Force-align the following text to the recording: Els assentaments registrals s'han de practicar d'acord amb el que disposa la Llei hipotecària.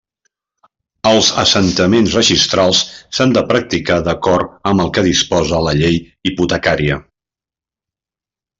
Els 1.09 1.27
assentaments 1.41 2.15
registrals 2.19 2.79
s'han 3.17 3.35
de 3.37 3.45
practicar 3.53 3.99
d'acord 4.09 4.57
amb 4.73 4.85
el 4.87 4.91
que 4.97 5.05
disposa 5.11 5.61
la 5.69 5.77
Llei 5.83 6.01
hipotecària. 6.33 6.99